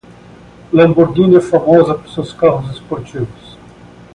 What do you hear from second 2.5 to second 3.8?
esportivos.